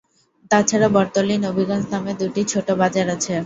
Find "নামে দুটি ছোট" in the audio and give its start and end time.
1.93-2.67